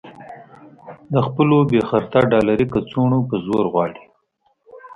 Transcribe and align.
د 1.13 1.15
خپلو 1.25 1.57
بې 1.69 1.81
خرطه 1.89 2.19
ډالري 2.31 2.65
کڅوړو 2.73 3.19
په 3.29 3.35
زور 3.45 3.65
غواړي. 3.73 4.01